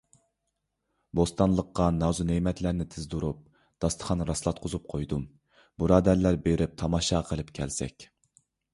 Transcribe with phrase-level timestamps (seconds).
[1.19, 3.45] بوستانلىققا نازۇنېمەتلەرنى تىزدۇرۇپ،
[3.85, 5.31] داستىخان راسلاتقۇزۇپ قويدۇم.
[5.83, 8.13] بۇرادەرلەر، بېرىپ تاماشا قىلىپ كەلسەك.